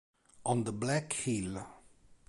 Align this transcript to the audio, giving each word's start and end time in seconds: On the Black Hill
On 0.45 0.63
the 0.63 0.73
Black 0.73 1.13
Hill 1.13 1.63